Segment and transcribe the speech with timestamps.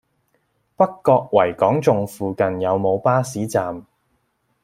[0.75, 3.85] 北角維港頌附近有無巴士站？